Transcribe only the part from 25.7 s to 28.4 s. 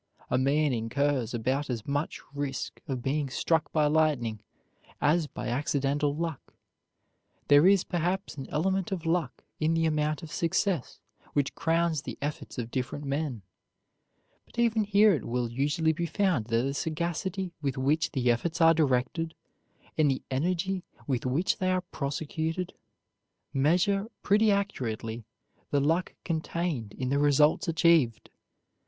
luck contained in the results achieved.